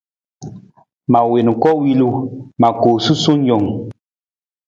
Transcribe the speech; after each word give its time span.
Ma 1.11 1.19
wiin 1.29 1.49
koowilu, 1.61 2.07
ma 2.61 2.67
koo 2.81 2.95
sasuwe 3.05 3.39
jang. 3.47 3.67